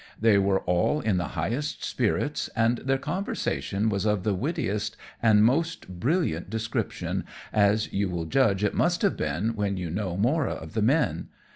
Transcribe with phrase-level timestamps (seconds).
[0.19, 5.45] They were all in the highest spirits, and their conversation was of the wittiest and
[5.45, 10.47] most brilliant description, as you will judge it must have been when you know more
[10.47, 11.27] of the men.